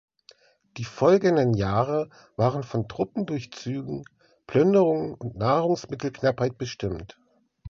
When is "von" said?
2.63-2.87